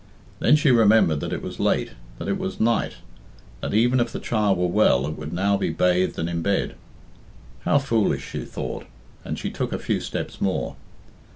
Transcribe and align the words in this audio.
Then 0.39 0.55
she 0.55 0.71
remembered 0.71 1.19
that 1.19 1.31
it 1.31 1.43
was 1.43 1.59
late, 1.59 1.91
that 2.17 2.27
it 2.27 2.39
was 2.39 2.59
night, 2.59 2.93
that 3.59 3.71
even 3.75 3.99
if 3.99 4.11
the 4.11 4.19
child 4.19 4.57
were 4.57 4.65
well 4.65 5.05
it 5.05 5.15
would 5.15 5.31
now 5.31 5.57
be 5.57 5.69
bathed 5.69 6.17
and 6.17 6.27
in 6.27 6.41
bed. 6.41 6.73
"How 7.65 7.77
foolish!" 7.77 8.27
she 8.31 8.43
thought, 8.43 8.87
and 9.23 9.37
she 9.37 9.51
took 9.51 9.71
a 9.71 9.77
few 9.77 9.99
steps 9.99 10.41
more. 10.41 10.75